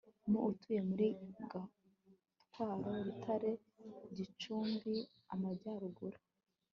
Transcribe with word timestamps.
mu 0.29 0.39
utuye 0.49 0.81
muri 0.89 1.07
Gatwaro 1.51 2.89
Rutare 3.05 3.51
GicumbiAmajyaruguru 4.15 6.17